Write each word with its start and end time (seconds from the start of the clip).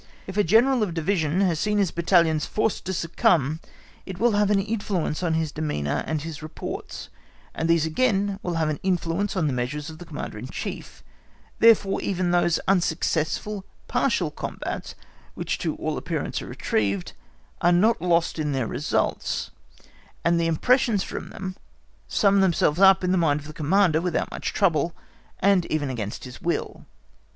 If 0.25 0.35
a 0.35 0.43
General 0.43 0.81
of 0.81 0.95
Division 0.95 1.41
has 1.41 1.59
seen 1.59 1.77
his 1.77 1.91
battalions 1.91 2.47
forced 2.47 2.85
to 2.85 2.91
succumb, 2.91 3.59
it 4.03 4.17
will 4.17 4.31
have 4.31 4.49
an 4.49 4.59
influence 4.59 5.21
on 5.21 5.35
his 5.35 5.51
demeanour 5.51 6.03
and 6.07 6.23
his 6.23 6.41
reports, 6.41 7.09
and 7.53 7.69
these 7.69 7.85
again 7.85 8.39
will 8.41 8.55
have 8.55 8.67
an 8.69 8.79
influence 8.81 9.35
on 9.35 9.45
the 9.45 9.53
measures 9.53 9.91
of 9.91 9.99
the 9.99 10.05
Commander 10.05 10.39
in 10.39 10.47
Chief; 10.47 11.03
therefore 11.59 12.01
even 12.01 12.31
those 12.31 12.57
unsuccessful 12.67 13.63
partial 13.87 14.31
combats 14.31 14.95
which 15.35 15.59
to 15.59 15.75
all 15.75 15.99
appearance 15.99 16.41
are 16.41 16.47
retrieved, 16.47 17.13
are 17.61 17.71
not 17.71 18.01
lost 18.01 18.39
in 18.39 18.53
their 18.53 18.65
results, 18.65 19.51
and 20.25 20.39
the 20.39 20.47
impressions 20.47 21.03
from 21.03 21.29
them 21.29 21.55
sum 22.07 22.41
themselves 22.41 22.79
up 22.79 23.03
in 23.03 23.11
the 23.11 23.19
mind 23.19 23.39
of 23.39 23.45
the 23.45 23.53
Commander 23.53 24.01
without 24.01 24.31
much 24.31 24.51
trouble, 24.51 24.95
and 25.41 25.67
even 25.67 25.91
against 25.91 26.23
his 26.23 26.41
will. 26.41 26.87